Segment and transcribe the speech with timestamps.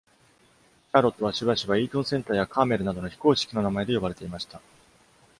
[0.89, 4.59] シャーロットはしばしばイートン・センターやカーメルなどの非公式の名前で呼ばれていました。